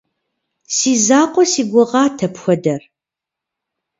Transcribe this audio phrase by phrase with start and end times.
[0.75, 2.81] Си закъуэ си гугъат апхуэдэр.